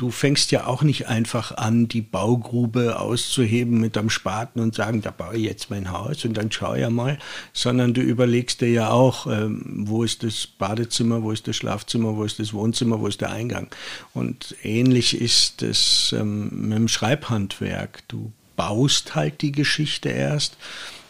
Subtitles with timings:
[0.00, 5.02] du fängst ja auch nicht einfach an, die Baugrube auszuheben mit einem Spaten und sagen,
[5.02, 7.18] da baue ich jetzt mein Haus und dann schau ja mal,
[7.52, 12.16] sondern du überlegst dir ja auch, ähm, wo ist das Badezimmer, wo ist das Schlafzimmer,
[12.16, 13.68] wo ist das Wohnzimmer, wo ist der Eingang.
[14.14, 18.02] Und ähnlich ist es ähm, mit dem Schreibhandwerk.
[18.08, 20.56] Du baust halt die Geschichte erst.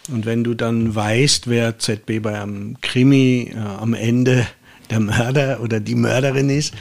[0.08, 4.48] Und wenn du dann weißt, wer ZB bei einem Krimi äh, am Ende
[4.90, 6.74] der Mörder oder die Mörderin ist,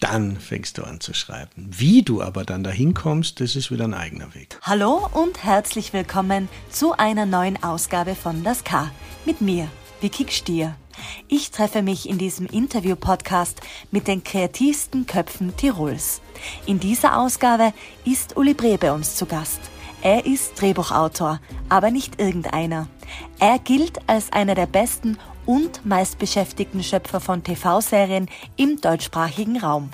[0.00, 1.68] dann fängst du an zu schreiben.
[1.70, 4.58] Wie du aber dann dahin kommst, das ist wieder ein eigener Weg.
[4.62, 8.90] Hallo und herzlich willkommen zu einer neuen Ausgabe von Das K.
[9.24, 9.68] Mit mir,
[10.00, 10.76] Vicky Stier.
[11.28, 13.60] Ich treffe mich in diesem Interview-Podcast
[13.90, 16.20] mit den kreativsten Köpfen Tirols.
[16.66, 17.72] In dieser Ausgabe
[18.04, 19.60] ist Uli Bre bei uns zu Gast.
[20.02, 22.88] Er ist Drehbuchautor, aber nicht irgendeiner.
[23.38, 29.90] Er gilt als einer der besten und meistbeschäftigten Schöpfer von TV-Serien im deutschsprachigen Raum.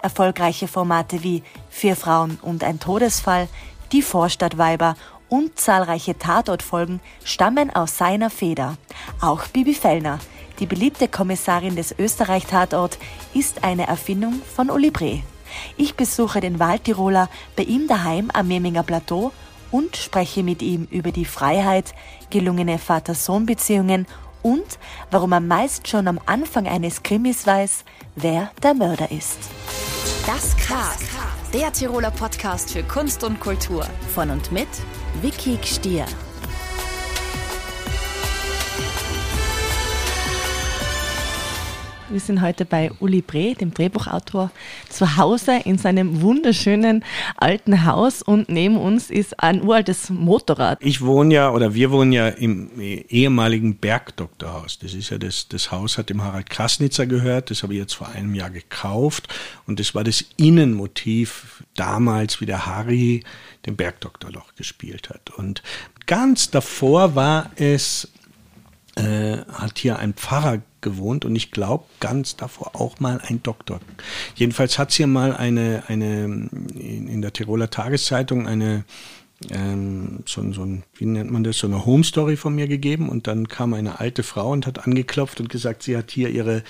[0.00, 3.48] Erfolgreiche Formate wie Vier Frauen und ein Todesfall,
[3.90, 4.96] Die Vorstadtweiber
[5.28, 8.76] und zahlreiche Tatortfolgen stammen aus seiner Feder.
[9.20, 10.18] Auch Bibi Fellner,
[10.58, 12.98] die beliebte Kommissarin des Österreich-Tatort,
[13.34, 15.22] ist eine Erfindung von Uli Bre.
[15.76, 19.32] Ich besuche den Waldtiroler bei ihm daheim am Meminger Plateau
[19.70, 21.94] und spreche mit ihm über die Freiheit,
[22.30, 24.06] gelungene Vater-Sohn-Beziehungen
[24.42, 24.78] und
[25.10, 27.84] warum er meist schon am Anfang eines Krimis weiß,
[28.16, 29.38] wer der Mörder ist.
[30.26, 30.74] Das K.
[31.52, 33.86] Der Tiroler Podcast für Kunst und Kultur.
[34.14, 34.68] Von und mit
[35.20, 36.06] Vicky Stier.
[42.12, 44.50] Wir sind heute bei Uli Bre, dem Drehbuchautor,
[44.90, 47.06] zu Hause in seinem wunderschönen
[47.38, 50.76] alten Haus und neben uns ist ein uraltes Motorrad.
[50.82, 54.78] Ich wohne ja oder wir wohnen ja im ehemaligen Bergdoktorhaus.
[54.78, 57.50] Das ist ja das, das Haus hat dem Harald Krasnitzer gehört.
[57.50, 59.28] Das habe ich jetzt vor einem Jahr gekauft
[59.66, 63.24] und das war das Innenmotiv damals, wie der Harry
[63.64, 65.30] den Bergdoktor noch gespielt hat.
[65.30, 65.62] Und
[66.04, 68.11] ganz davor war es
[68.96, 73.80] äh, hat hier ein Pfarrer gewohnt und ich glaube ganz davor auch mal ein Doktor.
[74.34, 78.84] Jedenfalls hat es hier mal eine, eine in, in der Tiroler Tageszeitung eine
[79.50, 83.08] ähm, so, so ein, wie nennt man das, so eine Home Story von mir gegeben
[83.08, 86.62] und dann kam eine alte Frau und hat angeklopft und gesagt, sie hat hier ihre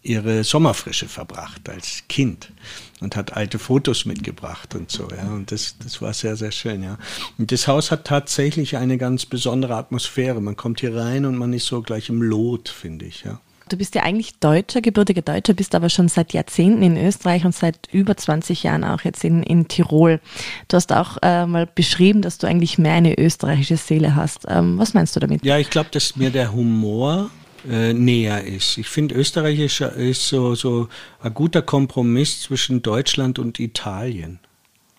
[0.00, 2.52] ihre Sommerfrische verbracht als Kind
[3.00, 5.28] und hat alte Fotos mitgebracht und so, ja.
[5.28, 6.98] Und das, das war sehr, sehr schön, ja.
[7.38, 10.40] Und das Haus hat tatsächlich eine ganz besondere Atmosphäre.
[10.40, 13.40] Man kommt hier rein und man ist so gleich im Lot, finde ich, ja.
[13.68, 17.54] Du bist ja eigentlich Deutscher, gebürtiger Deutscher, bist aber schon seit Jahrzehnten in Österreich und
[17.54, 20.20] seit über 20 Jahren auch jetzt in, in Tirol.
[20.68, 24.46] Du hast auch äh, mal beschrieben, dass du eigentlich mehr eine österreichische Seele hast.
[24.48, 25.44] Ähm, was meinst du damit?
[25.44, 27.30] Ja, ich glaube, dass mir der Humor
[27.68, 28.78] äh, näher ist.
[28.78, 30.88] Ich finde, Österreich ist, ist so, so
[31.20, 34.40] ein guter Kompromiss zwischen Deutschland und Italien.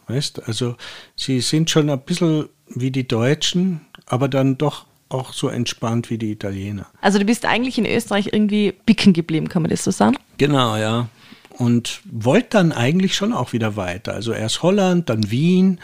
[0.08, 0.76] Weißt, also
[1.16, 6.18] sie sind schon ein bisschen wie die Deutschen, aber dann doch auch so entspannt wie
[6.18, 6.88] die Italiener.
[7.02, 10.18] Also du bist eigentlich in Österreich irgendwie bicken geblieben, kann man das so sagen?
[10.38, 11.10] Genau, ja.
[11.58, 14.14] Und wollte dann eigentlich schon auch wieder weiter.
[14.14, 15.80] Also erst Holland, dann Wien,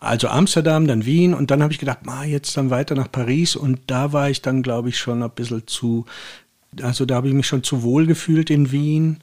[0.00, 3.56] also Amsterdam, dann Wien und dann habe ich gedacht, ma, jetzt dann weiter nach Paris
[3.56, 6.06] und da war ich dann, glaube ich, schon ein bisschen zu,
[6.82, 9.18] also da habe ich mich schon zu wohl gefühlt in Wien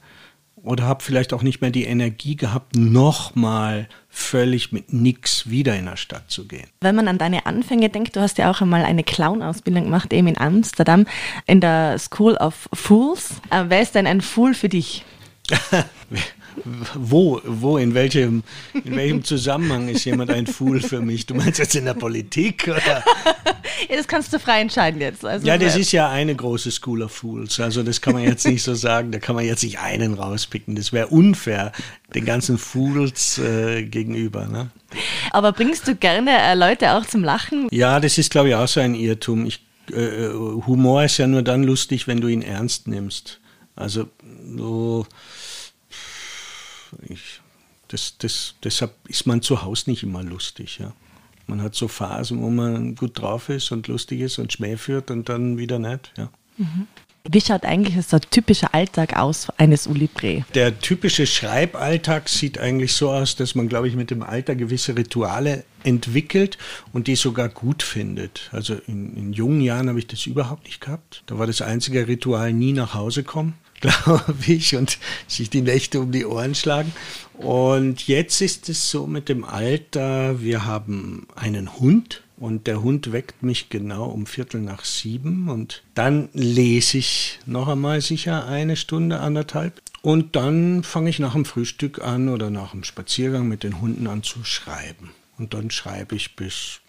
[0.66, 5.86] oder habe vielleicht auch nicht mehr die Energie gehabt, nochmal völlig mit nix wieder in
[5.86, 6.66] der Stadt zu gehen.
[6.80, 10.26] Wenn man an deine Anfänge denkt, du hast ja auch einmal eine Clown-Ausbildung gemacht, eben
[10.26, 11.06] in Amsterdam,
[11.46, 13.40] in der School of Fools.
[13.50, 15.04] Äh, wer ist denn ein Fool für dich?
[16.94, 18.42] wo, wo, in welchem,
[18.84, 21.26] in welchem Zusammenhang ist jemand ein Fool für mich?
[21.26, 22.64] Du meinst jetzt in der Politik?
[22.68, 23.04] Oder?
[23.88, 25.24] ja, das kannst du frei entscheiden jetzt.
[25.24, 27.60] Also, ja, das ist ja eine große School of Fools.
[27.60, 29.12] Also das kann man jetzt nicht so sagen.
[29.12, 30.76] Da kann man jetzt nicht einen rauspicken.
[30.76, 31.72] Das wäre unfair
[32.14, 34.46] den ganzen Fools äh, gegenüber.
[34.46, 34.70] Ne?
[35.32, 37.68] Aber bringst du gerne äh, Leute auch zum Lachen?
[37.70, 39.46] Ja, das ist, glaube ich, auch so ein Irrtum.
[39.46, 40.28] Ich, äh,
[40.66, 43.40] Humor ist ja nur dann lustig, wenn du ihn ernst nimmst.
[43.74, 44.08] Also
[44.56, 45.06] so
[47.08, 47.40] ich,
[47.88, 50.78] das, das, deshalb ist man zu Hause nicht immer lustig.
[50.78, 50.92] Ja.
[51.46, 55.10] Man hat so Phasen, wo man gut drauf ist und lustig ist und Schmäh führt
[55.10, 56.12] und dann wieder nicht.
[56.16, 56.30] Ja.
[56.56, 56.86] Mhm.
[57.28, 60.44] Wie schaut eigentlich so ein typischer Alltag aus eines Uli Bre?
[60.54, 64.96] Der typische Schreiballtag sieht eigentlich so aus, dass man, glaube ich, mit dem Alter gewisse
[64.96, 66.56] Rituale entwickelt
[66.92, 68.48] und die sogar gut findet.
[68.52, 71.24] Also in, in jungen Jahren habe ich das überhaupt nicht gehabt.
[71.26, 73.54] Da war das einzige Ritual nie nach Hause kommen.
[73.80, 76.92] glaube ich, und sich die Nächte um die Ohren schlagen.
[77.34, 83.12] Und jetzt ist es so mit dem Alter, wir haben einen Hund und der Hund
[83.12, 88.76] weckt mich genau um Viertel nach sieben und dann lese ich noch einmal sicher eine
[88.76, 89.80] Stunde, anderthalb.
[90.02, 94.06] Und dann fange ich nach dem Frühstück an oder nach dem Spaziergang mit den Hunden
[94.06, 95.10] an zu schreiben.
[95.38, 96.80] Und dann schreibe ich bis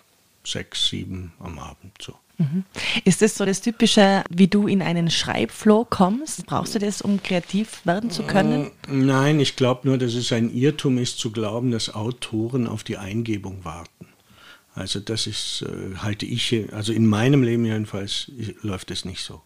[0.44, 2.14] sechs, sieben am Abend so.
[2.38, 2.66] Mhm.
[3.04, 6.46] Ist das so das Typische, wie du in einen Schreibflow kommst?
[6.46, 8.72] Brauchst du das, um kreativ werden zu können?
[8.88, 12.84] Mm, nein, ich glaube nur, dass es ein Irrtum ist, zu glauben, dass Autoren auf
[12.84, 14.08] die Eingebung warten.
[14.76, 18.32] Also das ist, äh, halte ich, also in meinem Leben jedenfalls
[18.62, 19.42] läuft es nicht so,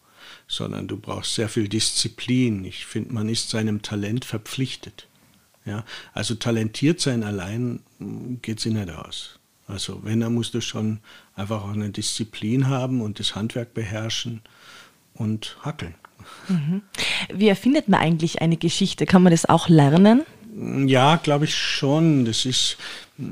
[0.46, 2.66] sondern du brauchst sehr viel Disziplin.
[2.66, 5.08] Ich finde, man ist seinem Talent verpflichtet.
[5.64, 9.38] Ja, also talentiert sein allein mm, geht sie nicht aus.
[9.68, 11.00] Also wenn, dann musst du schon
[11.34, 14.42] einfach auch eine Disziplin haben und das Handwerk beherrschen
[15.14, 15.94] und hackeln.
[16.48, 16.82] Mhm.
[17.32, 19.06] Wie erfindet man eigentlich eine Geschichte?
[19.06, 20.22] Kann man das auch lernen?
[20.54, 22.26] Ja, glaube ich schon.
[22.26, 22.76] Das ist,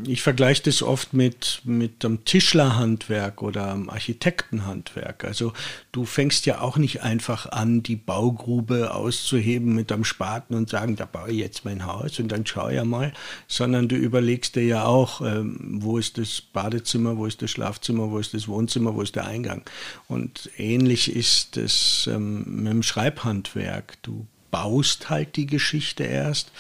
[0.07, 5.25] ich vergleiche das oft mit, mit dem Tischlerhandwerk oder dem Architektenhandwerk.
[5.25, 5.53] Also
[5.93, 10.97] du fängst ja auch nicht einfach an, die Baugrube auszuheben mit einem Spaten und sagen,
[10.97, 13.13] da baue ich jetzt mein Haus und dann schau ja mal,
[13.49, 18.11] sondern du überlegst dir ja auch, ähm, wo ist das Badezimmer, wo ist das Schlafzimmer,
[18.11, 19.63] wo ist das Wohnzimmer, wo ist der Eingang.
[20.09, 23.99] Und ähnlich ist es ähm, mit dem Schreibhandwerk.
[24.01, 26.51] Du baust halt die Geschichte erst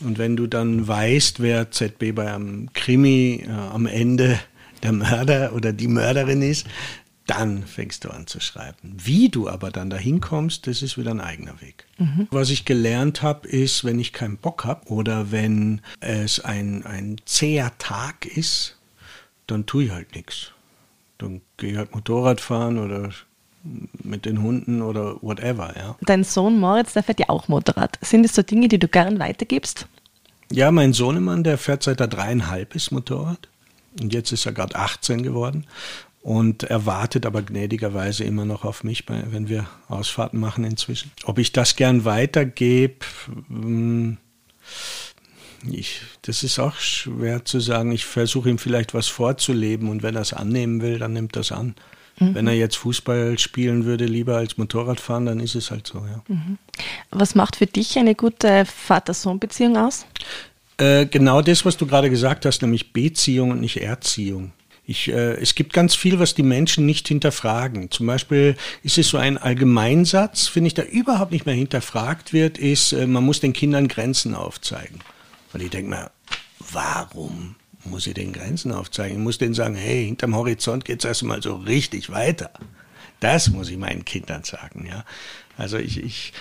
[0.00, 4.38] und wenn du dann weißt, wer ZB bei einem Krimi äh, am Ende
[4.82, 6.66] der Mörder oder die Mörderin ist,
[7.28, 8.96] dann fängst du an zu schreiben.
[8.96, 11.84] Wie du aber dann dahin kommst, das ist wieder ein eigener Weg.
[11.98, 12.26] Mhm.
[12.30, 17.16] Was ich gelernt habe, ist, wenn ich keinen Bock habe oder wenn es ein, ein
[17.26, 18.78] zäher Tag ist,
[19.46, 20.52] dann tue ich halt nichts.
[21.18, 23.10] Dann gehe ich halt Motorrad fahren oder
[24.02, 25.96] mit den Hunden oder whatever, ja.
[26.02, 27.98] Dein Sohn Moritz, der fährt ja auch Motorrad.
[28.02, 29.86] Sind es so Dinge, die du gern weitergibst?
[30.50, 33.48] Ja, mein Sohnemann, der fährt seit er dreieinhalb ist Motorrad.
[34.00, 35.66] Und jetzt ist er gerade 18 geworden.
[36.22, 41.10] Und er wartet aber gnädigerweise immer noch auf mich, wenn wir Ausfahrten machen inzwischen.
[41.24, 43.06] Ob ich das gern weitergebe,
[43.48, 44.18] hm,
[45.70, 47.92] ich, das ist auch schwer zu sagen.
[47.92, 51.52] Ich versuche ihm vielleicht was vorzuleben und wenn er es annehmen will, dann nimmt es
[51.52, 51.74] an.
[52.18, 52.34] Mhm.
[52.34, 55.98] Wenn er jetzt Fußball spielen würde, lieber als Motorrad fahren, dann ist es halt so,
[55.98, 56.22] ja.
[56.28, 56.58] Mhm.
[57.10, 60.06] Was macht für dich eine gute Vater-Sohn-Beziehung aus?
[60.78, 64.52] Äh, genau das, was du gerade gesagt hast, nämlich Beziehung und nicht Erziehung.
[64.86, 67.90] Ich, äh, es gibt ganz viel, was die Menschen nicht hinterfragen.
[67.90, 72.56] Zum Beispiel ist es so ein Allgemeinsatz, finde ich, der überhaupt nicht mehr hinterfragt wird,
[72.56, 75.00] ist, äh, man muss den Kindern Grenzen aufzeigen.
[75.52, 76.10] Und ich denke mir,
[76.72, 77.56] warum
[77.90, 79.18] muss ich den Grenzen aufzeigen.
[79.18, 82.50] Ich muss denen sagen, hey, hinterm Horizont geht es erstmal so richtig weiter.
[83.20, 85.04] Das muss ich meinen Kindern sagen, ja.
[85.56, 86.32] Also ich, ich,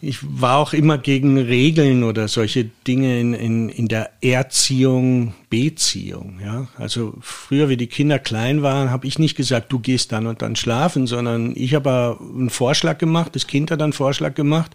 [0.00, 6.40] ich war auch immer gegen Regeln oder solche Dinge in, in, in der Erziehung, Beziehung.
[6.44, 6.68] Ja?
[6.76, 10.42] Also früher, wie die Kinder klein waren, habe ich nicht gesagt, du gehst dann und
[10.42, 14.72] dann schlafen, sondern ich habe einen Vorschlag gemacht, das Kind hat einen Vorschlag gemacht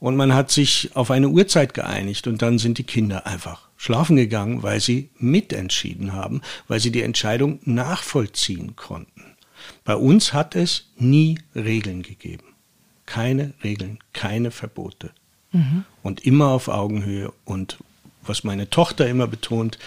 [0.00, 4.16] und man hat sich auf eine Uhrzeit geeinigt und dann sind die Kinder einfach schlafen
[4.16, 9.36] gegangen, weil sie mitentschieden haben, weil sie die Entscheidung nachvollziehen konnten.
[9.84, 12.46] Bei uns hat es nie Regeln gegeben.
[13.04, 15.10] Keine Regeln, keine Verbote.
[15.52, 15.84] Mhm.
[16.02, 17.76] Und immer auf Augenhöhe und
[18.22, 19.78] was meine Tochter immer betont,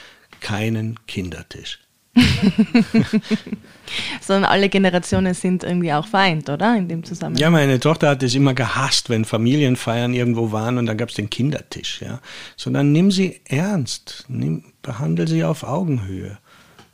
[0.41, 1.79] keinen Kindertisch.
[4.21, 6.75] Sondern alle Generationen sind irgendwie auch vereint, oder?
[6.75, 7.41] In dem Zusammenhang.
[7.41, 11.15] Ja, meine Tochter hat es immer gehasst, wenn Familienfeiern irgendwo waren und dann gab es
[11.15, 12.19] den Kindertisch, ja.
[12.57, 16.37] Sondern nimm sie ernst, nimm, behandle sie auf Augenhöhe.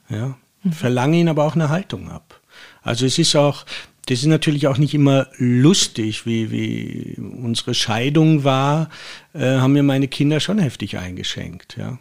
[0.09, 0.35] Ja.
[0.63, 0.71] Mhm.
[0.71, 2.39] Verlange ihnen aber auch eine Haltung ab.
[2.81, 3.65] Also es ist auch,
[4.07, 8.89] das ist natürlich auch nicht immer lustig, wie, wie unsere Scheidung war,
[9.33, 11.97] äh, haben mir meine Kinder schon heftig eingeschenkt, ja.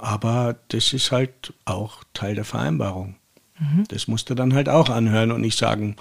[0.00, 3.16] Aber das ist halt auch Teil der Vereinbarung.
[3.58, 3.84] Mhm.
[3.88, 5.96] Das musst du dann halt auch anhören und nicht sagen,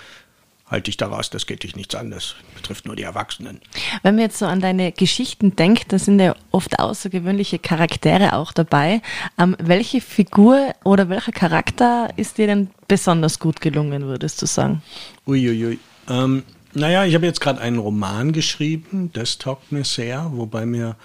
[0.72, 3.60] halt dich daraus, das geht dich nichts an, das betrifft nur die Erwachsenen.
[4.04, 8.54] Wenn man jetzt so an deine Geschichten denkt, da sind ja oft außergewöhnliche Charaktere auch
[8.54, 9.02] dabei.
[9.38, 14.82] Ähm, welche Figur oder welcher Charakter ist dir denn besonders gut gelungen, würdest du sagen?
[15.28, 15.80] Uiuiui.
[16.08, 20.96] Ähm, naja, ich habe jetzt gerade einen Roman geschrieben, das taugt mir sehr, wobei mir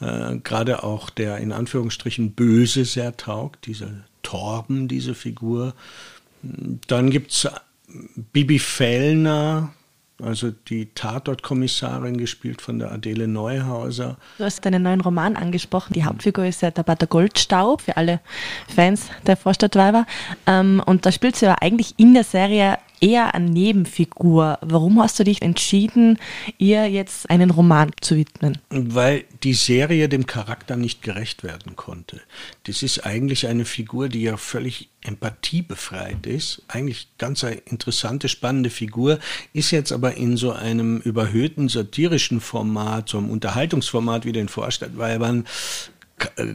[0.00, 3.88] äh, gerade auch der in Anführungsstrichen Böse sehr taugt, dieser
[4.22, 5.74] Torben, diese Figur.
[6.42, 7.48] Dann gibt es
[8.32, 9.72] Bibi Fellner,
[10.22, 14.16] also die Tatortkommissarin, gespielt von der Adele Neuhauser.
[14.38, 15.92] Du hast deinen neuen Roman angesprochen.
[15.92, 18.20] Die Hauptfigur ist ja der Pater Goldstaub, für alle
[18.74, 20.06] Fans der Vorstadtweiber.
[20.46, 24.58] Ähm, und da spielt sie ja eigentlich in der Serie eher eine Nebenfigur.
[24.60, 26.18] Warum hast du dich entschieden,
[26.58, 28.58] ihr jetzt einen Roman zu widmen?
[28.70, 32.20] Weil die Serie dem Charakter nicht gerecht werden konnte.
[32.64, 36.62] Das ist eigentlich eine Figur, die ja völlig empathiebefreit ist.
[36.68, 39.18] Eigentlich ganz eine interessante, spannende Figur,
[39.52, 45.44] ist jetzt aber in so einem überhöhten satirischen Format, so einem Unterhaltungsformat wie den Vorstadtweibern,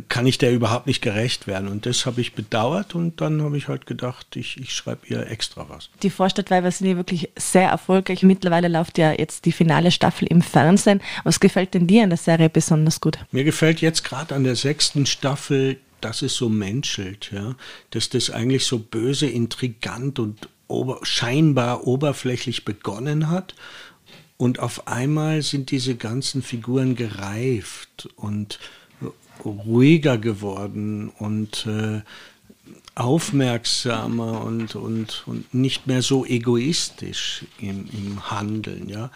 [0.10, 1.68] kann ich der überhaupt nicht gerecht werden.
[1.68, 5.28] Und das habe ich bedauert und dann habe ich halt gedacht, ich, ich schreibe ihr
[5.30, 5.90] extra was.
[6.02, 8.24] Die Vorstadtweiber sind ja wirklich sehr erfolgreich.
[8.24, 11.02] Mittlerweile läuft ja jetzt die finale Staffel im Fernsehen.
[11.24, 13.20] Was gefällt denn dir an der Serie besonders gut?
[13.32, 17.56] Mir gefällt jetzt gerade an der sechsten Staffel, dass es so menschelt, ja,
[17.92, 23.54] dass das eigentlich so böse, intrigant und ober scheinbar oberflächlich begonnen hat.
[24.38, 28.58] Und auf einmal sind diese ganzen Figuren gereift und
[29.46, 32.02] ruhiger geworden und äh,
[32.96, 38.90] aufmerksamer und, und, und nicht mehr so egoistisch im, im Handeln.
[38.90, 39.12] Ja.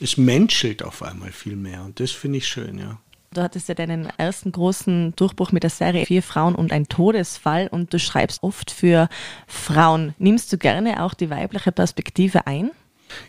[0.00, 2.98] Es menschelt auf einmal viel mehr und das finde ich schön, ja.
[3.32, 7.68] Du hattest ja deinen ersten großen Durchbruch mit der Serie Vier Frauen und ein Todesfall
[7.68, 9.10] und du schreibst oft für
[9.46, 10.14] Frauen.
[10.18, 12.70] Nimmst du gerne auch die weibliche Perspektive ein?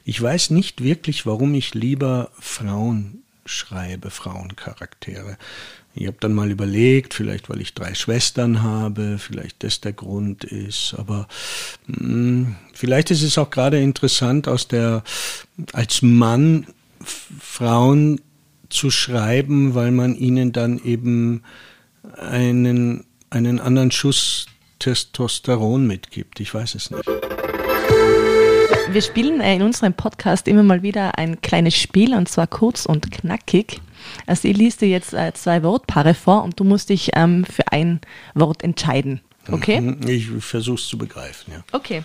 [0.06, 5.38] Ich weiß nicht wirklich, warum ich lieber Frauen schreibe, Frauencharaktere.
[6.00, 10.44] Ich habe dann mal überlegt, vielleicht weil ich drei Schwestern habe, vielleicht das der Grund
[10.44, 11.28] ist, aber
[11.88, 15.04] mh, hm, vielleicht ist es auch gerade interessant, aus der
[15.74, 16.68] als Mann
[17.04, 18.22] Frauen
[18.70, 21.44] zu schreiben, weil man ihnen dann eben
[22.18, 24.48] einen, einen anderen Schuss
[24.80, 26.40] Testosteron mitgibt.
[26.40, 27.04] Ich weiß es nicht.
[28.90, 33.12] Wir spielen in unserem Podcast immer mal wieder ein kleines Spiel und zwar kurz und
[33.12, 33.82] knackig.
[34.26, 37.72] Also ich liest dir jetzt äh, zwei Wortpaare vor und du musst dich ähm, für
[37.72, 38.02] ein
[38.34, 39.22] Wort entscheiden.
[39.50, 39.80] Okay?
[39.80, 41.64] Mhm, ich versuche es zu begreifen, ja.
[41.72, 42.04] Okay.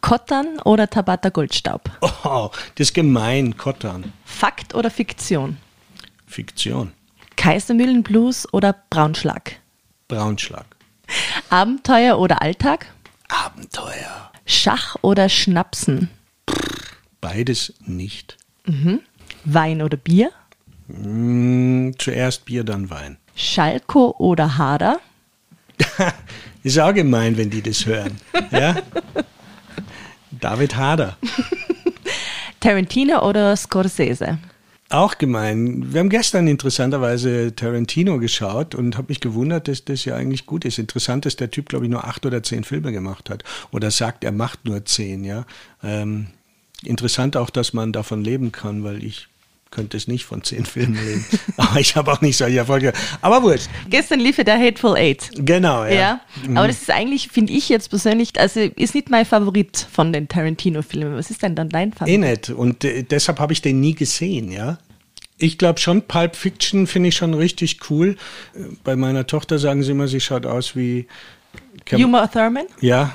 [0.00, 1.90] Kottern oder Tabata Goldstaub?
[2.24, 4.12] Oh, das ist gemein, Kottern.
[4.24, 5.56] Fakt oder Fiktion?
[6.26, 6.92] Fiktion.
[7.36, 9.56] Kaisermühlenblues oder Braunschlag?
[10.08, 10.66] Braunschlag.
[11.48, 12.86] Abenteuer oder Alltag?
[13.28, 14.32] Abenteuer.
[14.46, 16.10] Schach oder Schnapsen?
[17.20, 18.36] Beides nicht.
[18.66, 19.00] Mhm.
[19.44, 20.30] Wein oder Bier?
[20.88, 23.18] Mm, zuerst Bier, dann Wein.
[23.34, 25.00] Schalko oder Hader?
[26.62, 28.18] ist auch gemein, wenn die das hören.
[28.50, 28.76] Ja?
[30.30, 31.16] David Hader.
[32.60, 34.38] Tarantino oder Scorsese?
[34.90, 35.92] Auch gemein.
[35.92, 40.64] Wir haben gestern interessanterweise Tarantino geschaut und habe mich gewundert, dass das ja eigentlich gut
[40.64, 40.78] ist.
[40.78, 43.44] Interessant, dass der Typ, glaube ich, nur acht oder zehn Filme gemacht hat.
[43.70, 45.44] Oder sagt, er macht nur zehn, ja.
[45.82, 46.28] Ähm,
[46.82, 49.28] interessant auch, dass man davon leben kann, weil ich
[49.70, 51.24] könnte es nicht von zehn Filmen leben.
[51.56, 52.92] Aber ich habe auch nicht solche Erfolge.
[53.20, 53.68] Aber wurscht.
[53.90, 55.30] Gestern lief ja der Hateful Eight.
[55.34, 55.92] Genau, ja.
[55.92, 56.20] ja.
[56.54, 60.28] Aber das ist eigentlich, finde ich jetzt persönlich, also ist nicht mein Favorit von den
[60.28, 61.16] Tarantino-Filmen.
[61.16, 62.14] Was ist denn dann dein Favorit?
[62.14, 62.50] Eh nicht.
[62.50, 64.78] Und äh, deshalb habe ich den nie gesehen, ja.
[65.40, 68.16] Ich glaube schon, Pulp Fiction finde ich schon richtig cool.
[68.82, 71.06] Bei meiner Tochter sagen sie immer, sie schaut aus wie
[71.84, 72.66] Cam Uma Thurman?
[72.80, 73.14] Ja.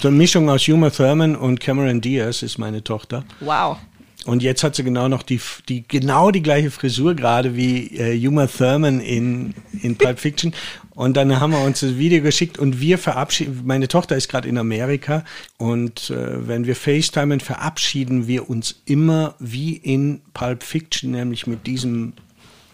[0.00, 3.24] So eine Mischung aus Uma Thurman und Cameron Diaz ist meine Tochter.
[3.40, 3.78] Wow.
[4.24, 8.26] Und jetzt hat sie genau noch die, die genau die gleiche Frisur gerade wie äh,
[8.26, 10.52] Uma Thurman in, in Pulp Fiction.
[10.94, 14.48] Und dann haben wir uns das Video geschickt und wir verabschieden, meine Tochter ist gerade
[14.48, 15.24] in Amerika
[15.56, 21.66] und äh, wenn wir FaceTimen, verabschieden wir uns immer wie in Pulp Fiction, nämlich mit
[21.66, 22.12] diesem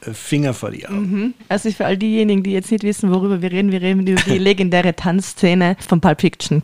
[0.05, 1.11] äh, Finger vor die Augen.
[1.11, 1.35] Mhm.
[1.49, 4.39] Also für all diejenigen, die jetzt nicht wissen, worüber wir reden, wir reden über die
[4.39, 6.63] legendäre Tanzszene von Pulp Fiction.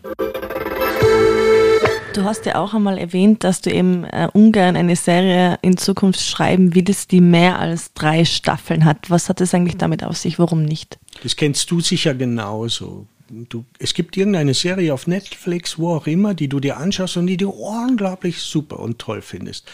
[2.14, 6.20] Du hast ja auch einmal erwähnt, dass du eben äh, ungern eine Serie in Zukunft
[6.20, 9.10] schreiben willst, die mehr als drei Staffeln hat.
[9.10, 10.38] Was hat es eigentlich damit auf sich?
[10.38, 11.00] Warum nicht?
[11.24, 13.08] Das kennst du sicher genauso.
[13.28, 17.26] Du, es gibt irgendeine Serie auf Netflix, wo auch immer, die du dir anschaust und
[17.26, 19.66] die du unglaublich super und toll findest.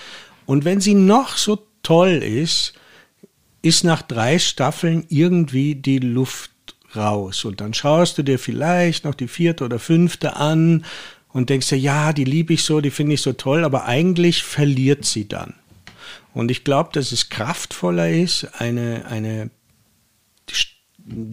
[0.46, 2.72] Und wenn sie noch so toll ist,
[3.60, 6.52] ist nach drei Staffeln irgendwie die Luft
[6.96, 7.44] raus.
[7.44, 10.86] Und dann schaust du dir vielleicht noch die vierte oder fünfte an
[11.32, 14.42] und denkst dir, ja, die liebe ich so, die finde ich so toll, aber eigentlich
[14.42, 15.54] verliert sie dann.
[16.34, 19.50] Und ich glaube, dass es kraftvoller ist, eine, eine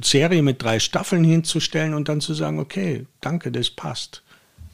[0.04, 4.24] Serie mit drei Staffeln hinzustellen und dann zu sagen, okay, danke, das passt.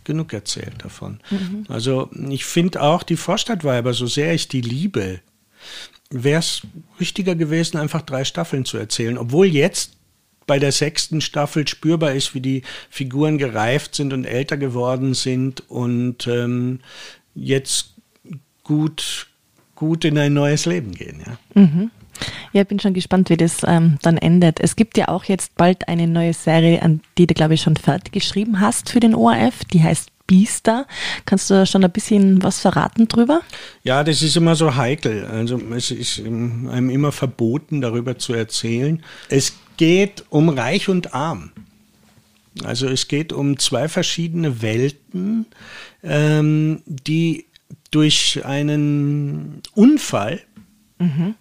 [0.06, 1.20] Genug erzählt davon.
[1.30, 1.65] Mhm.
[1.70, 5.22] Also ich finde auch die Vorstadtweiber, so sehr ich die liebe,
[6.10, 6.62] wäre es
[7.00, 9.18] richtiger gewesen, einfach drei Staffeln zu erzählen.
[9.18, 9.94] Obwohl jetzt
[10.48, 15.70] bei der sechsten Staffel spürbar ist, wie die Figuren gereift sind und älter geworden sind
[15.70, 16.80] und ähm,
[17.36, 17.94] jetzt
[18.64, 19.28] gut,
[19.76, 21.24] gut in ein neues Leben gehen.
[21.26, 21.62] Ja.
[21.62, 21.92] Mhm.
[22.52, 24.60] Ja, ich bin schon gespannt, wie das ähm, dann endet.
[24.60, 27.76] Es gibt ja auch jetzt bald eine neue Serie, an die du, glaube ich, schon
[27.76, 29.66] fertig geschrieben hast für den ORF.
[29.74, 30.86] Die heißt Biester.
[31.26, 33.42] Kannst du da schon ein bisschen was verraten drüber?
[33.84, 35.26] Ja, das ist immer so heikel.
[35.26, 39.04] Also es ist einem immer verboten, darüber zu erzählen.
[39.30, 41.51] Es geht um Reich und Arm.
[42.63, 45.48] Also es geht um zwei verschiedene Welten,
[46.03, 47.46] ähm, die
[47.92, 50.42] durch einen Unfall
[51.00, 51.36] mhm.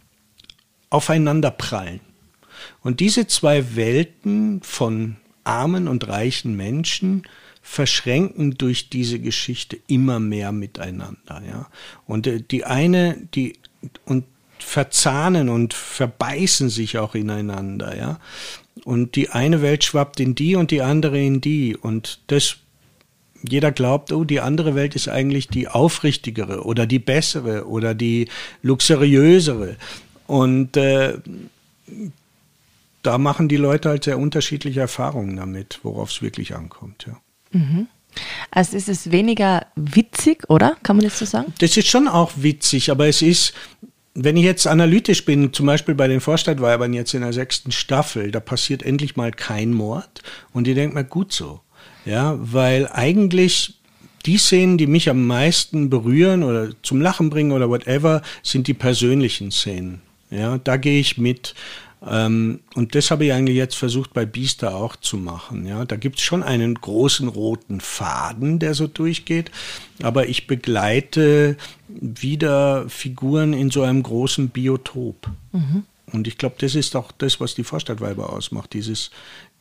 [0.90, 2.00] aufeinander prallen.
[2.82, 7.24] Und diese zwei Welten von armen und reichen Menschen
[7.62, 11.68] verschränken durch diese Geschichte immer mehr miteinander, ja.
[12.06, 13.56] Und äh, die eine, die
[14.04, 14.24] und
[14.62, 18.20] verzahnen und verbeißen sich auch ineinander, ja.
[18.84, 21.76] Und die eine Welt schwappt in die und die andere in die.
[21.76, 22.56] Und das,
[23.42, 28.28] jeder glaubt, oh, die andere Welt ist eigentlich die aufrichtigere oder die bessere oder die
[28.62, 29.76] luxuriösere.
[30.26, 31.18] Und äh,
[33.02, 37.20] da machen die Leute halt sehr unterschiedliche Erfahrungen damit, worauf es wirklich ankommt, ja.
[37.52, 37.88] Mhm.
[38.50, 40.76] Also ist es weniger witzig, oder?
[40.82, 41.52] Kann man das so sagen?
[41.58, 43.54] Das ist schon auch witzig, aber es ist,
[44.14, 48.30] wenn ich jetzt analytisch bin, zum Beispiel bei den Vorstadtweibern jetzt in der sechsten Staffel,
[48.30, 51.60] da passiert endlich mal kein Mord und die denkt mal gut so.
[52.04, 53.78] Ja, weil eigentlich
[54.26, 58.74] die Szenen, die mich am meisten berühren oder zum Lachen bringen oder whatever, sind die
[58.74, 60.02] persönlichen Szenen.
[60.30, 61.54] Ja, da gehe ich mit.
[62.04, 65.66] Ähm, und das habe ich eigentlich jetzt versucht bei Biester auch zu machen.
[65.66, 69.50] Ja, da gibt es schon einen großen roten Faden, der so durchgeht,
[70.02, 71.56] aber ich begleite
[71.88, 75.28] wieder Figuren in so einem großen Biotop.
[75.52, 75.84] Mhm.
[76.12, 79.10] Und ich glaube, das ist auch das, was die Vorstadtweiber ausmacht, dieses,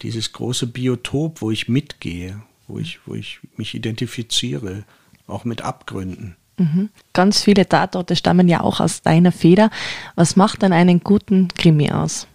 [0.01, 4.83] dieses große Biotop, wo ich mitgehe, wo ich, wo ich mich identifiziere,
[5.27, 6.35] auch mit Abgründen.
[6.57, 6.89] Mhm.
[7.13, 9.69] Ganz viele Tatorte stammen ja auch aus deiner Feder.
[10.15, 12.27] Was macht dann einen guten Krimi aus?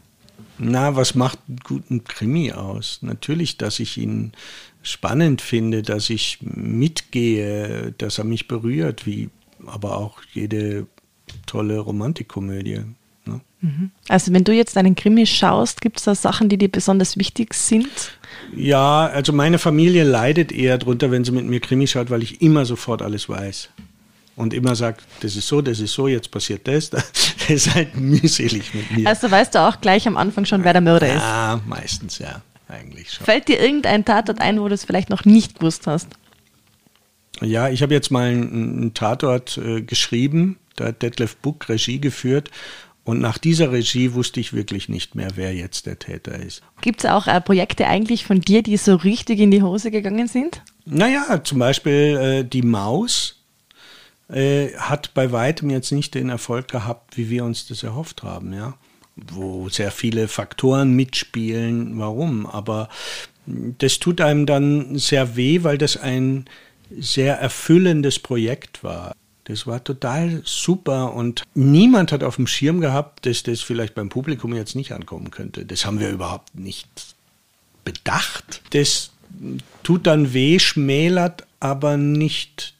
[0.58, 3.00] Na, was macht einen guten Krimi aus?
[3.02, 4.32] Natürlich, dass ich ihn
[4.82, 9.28] spannend finde, dass ich mitgehe, dass er mich berührt, wie
[9.66, 10.86] aber auch jede
[11.46, 12.82] tolle Romantikkomödie.
[13.24, 13.40] Ne?
[13.60, 13.90] Mhm.
[14.08, 17.54] Also wenn du jetzt einen Krimi schaust, gibt es da Sachen, die dir besonders wichtig
[17.54, 18.12] sind?
[18.54, 22.40] Ja, also meine Familie leidet eher drunter, wenn sie mit mir Krimi schaut, weil ich
[22.42, 23.70] immer sofort alles weiß
[24.36, 26.90] und immer sagt, das ist so, das ist so, jetzt passiert das,
[27.48, 29.08] das ist halt mühselig mit mir.
[29.08, 31.22] Also weißt du auch gleich am Anfang schon, wer der Mörder ist?
[31.22, 33.24] Ja, meistens ja, eigentlich schon.
[33.24, 36.08] Fällt dir irgendein Tatort ein, wo du es vielleicht noch nicht gewusst hast?
[37.40, 42.00] Ja, ich habe jetzt mal einen, einen Tatort äh, geschrieben, da hat Detlef Buck Regie
[42.00, 42.50] geführt
[43.04, 46.62] und nach dieser Regie wusste ich wirklich nicht mehr, wer jetzt der Täter ist.
[46.80, 50.26] Gibt es auch äh, Projekte eigentlich von dir, die so richtig in die Hose gegangen
[50.26, 50.62] sind?
[50.86, 53.35] Naja, zum Beispiel äh, Die Maus
[54.28, 58.52] äh, hat bei weitem jetzt nicht den Erfolg gehabt, wie wir uns das erhofft haben,
[58.52, 58.74] ja.
[59.16, 62.46] Wo sehr viele Faktoren mitspielen, warum.
[62.46, 62.90] Aber
[63.46, 66.44] das tut einem dann sehr weh, weil das ein
[66.90, 69.14] sehr erfüllendes Projekt war.
[69.44, 74.08] Das war total super und niemand hat auf dem Schirm gehabt, dass das vielleicht beim
[74.08, 75.64] Publikum jetzt nicht ankommen könnte.
[75.64, 76.88] Das haben wir überhaupt nicht
[77.84, 78.60] bedacht.
[78.70, 79.12] Das
[79.84, 82.74] tut dann weh, schmälert aber nicht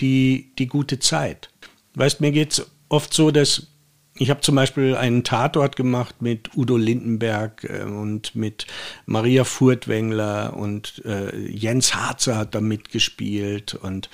[0.00, 1.50] die, die gute Zeit.
[1.94, 3.66] Weißt, mir geht es oft so, dass
[4.20, 8.66] ich habe zum Beispiel einen Tatort gemacht mit Udo Lindenberg äh, und mit
[9.06, 14.10] Maria Furtwängler und äh, Jens Harzer hat da mitgespielt und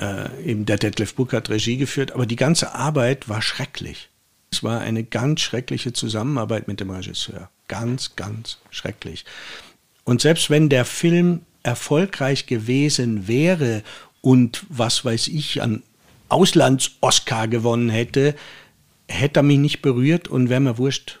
[0.00, 4.08] äh, eben der Detlef Buck hat Regie geführt, aber die ganze Arbeit war schrecklich.
[4.50, 7.50] Es war eine ganz schreckliche Zusammenarbeit mit dem Regisseur.
[7.68, 9.24] Ganz, ganz schrecklich.
[10.04, 13.82] Und selbst wenn der Film erfolgreich gewesen wäre
[14.26, 15.84] und was weiß ich an
[16.30, 18.34] Auslands-Oscar gewonnen hätte,
[19.06, 21.20] hätte er mich nicht berührt und wäre mir wurscht,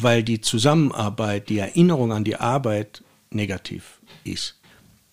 [0.00, 4.58] weil die Zusammenarbeit, die Erinnerung an die Arbeit negativ ist.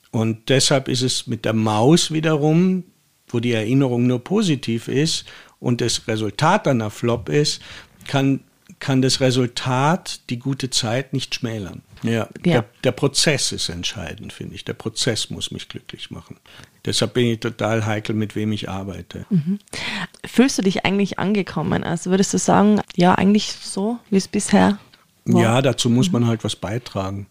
[0.10, 2.86] Und deshalb ist es mit der Maus wiederum,
[3.28, 5.26] wo die Erinnerung nur positiv ist
[5.60, 7.62] und das Resultat dann ein Flop ist,
[8.08, 8.40] kann,
[8.80, 11.82] kann das Resultat die gute Zeit nicht schmälern.
[12.02, 12.28] Ja, ja.
[12.44, 14.66] Der, der Prozess ist entscheidend, finde ich.
[14.66, 16.38] Der Prozess muss mich glücklich machen.
[16.86, 19.26] Deshalb bin ich total heikel, mit wem ich arbeite.
[19.30, 19.60] Mhm.
[20.26, 21.84] Fühlst du dich eigentlich angekommen?
[21.84, 24.80] Also würdest du sagen, ja, eigentlich so, wie es bisher
[25.26, 25.42] war?
[25.42, 27.28] Ja, dazu muss man halt was beitragen.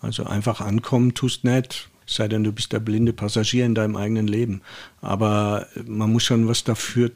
[0.00, 4.26] Also einfach ankommen tust nicht, sei denn du bist der blinde Passagier in deinem eigenen
[4.26, 4.62] Leben.
[5.00, 7.12] Aber man muss schon was dafür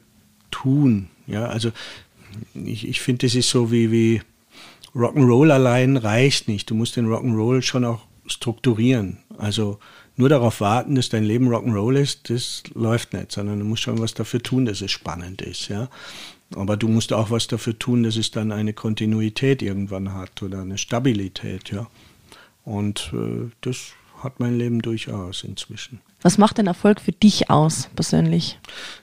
[0.51, 1.09] tun.
[1.27, 1.71] Ja, also
[2.53, 4.21] ich, ich finde, das ist so wie, wie
[4.95, 6.69] Rock'n'Roll allein reicht nicht.
[6.69, 9.17] Du musst den Rock'n'Roll schon auch strukturieren.
[9.37, 9.79] Also
[10.17, 13.99] nur darauf warten, dass dein Leben Rock'n'Roll ist, das läuft nicht, sondern du musst schon
[13.99, 15.89] was dafür tun, dass es spannend ist, ja.
[16.55, 20.61] Aber du musst auch was dafür tun, dass es dann eine Kontinuität irgendwann hat oder
[20.61, 21.87] eine Stabilität, ja.
[22.65, 26.01] Und äh, das hat mein Leben durchaus inzwischen.
[26.21, 28.59] Was macht denn Erfolg für dich aus, persönlich?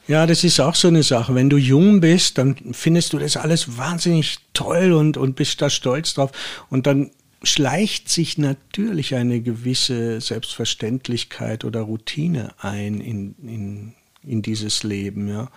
[0.07, 1.35] Ja, das ist auch so eine Sache.
[1.35, 5.69] Wenn du jung bist, dann findest du das alles wahnsinnig toll und, und bist da
[5.69, 6.31] stolz drauf.
[6.71, 7.11] Und dann
[7.43, 15.51] schleicht sich natürlich eine gewisse Selbstverständlichkeit oder Routine ein in, in, in dieses Leben, ja.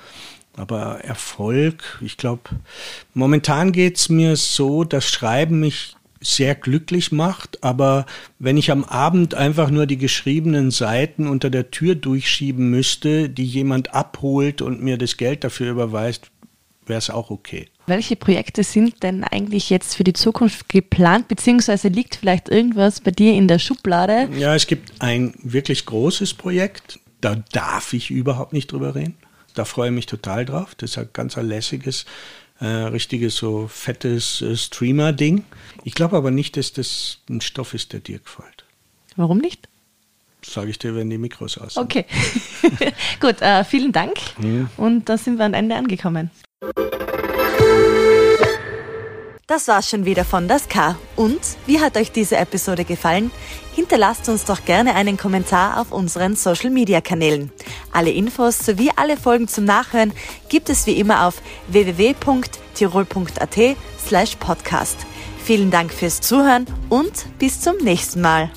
[0.58, 2.42] Aber Erfolg, ich glaube,
[3.14, 8.06] momentan geht's mir so, das Schreiben mich sehr glücklich macht, aber
[8.38, 13.46] wenn ich am Abend einfach nur die geschriebenen Seiten unter der Tür durchschieben müsste, die
[13.46, 16.30] jemand abholt und mir das Geld dafür überweist,
[16.86, 17.68] wäre es auch okay.
[17.88, 23.12] Welche Projekte sind denn eigentlich jetzt für die Zukunft geplant, beziehungsweise liegt vielleicht irgendwas bei
[23.12, 24.30] dir in der Schublade?
[24.38, 29.16] Ja, es gibt ein wirklich großes Projekt, da darf ich überhaupt nicht drüber reden.
[29.54, 30.76] Da freue ich mich total drauf.
[30.76, 32.06] Das ist ein ganz lässiges
[32.62, 35.44] äh, richtiges, so fettes äh, Streamer-Ding.
[35.84, 38.66] Ich glaube aber nicht, dass das ein Stoff ist, der dir gefällt.
[39.16, 39.68] Warum nicht?
[40.44, 41.84] Sage ich dir, wenn die Mikros aus sind.
[41.84, 42.06] Okay.
[43.20, 44.14] Gut, äh, vielen Dank.
[44.38, 44.70] Mhm.
[44.78, 46.32] Und da sind wir am Ende angekommen.
[49.52, 50.96] Das war's schon wieder von Das K.
[51.18, 53.32] Und wie hat euch diese Episode gefallen?
[53.76, 57.52] Hinterlasst uns doch gerne einen Kommentar auf unseren Social Media Kanälen.
[57.92, 60.14] Alle Infos sowie alle Folgen zum Nachhören
[60.48, 63.58] gibt es wie immer auf www.tirol.at
[64.08, 65.00] slash podcast.
[65.44, 68.50] Vielen Dank fürs Zuhören und bis zum nächsten Mal.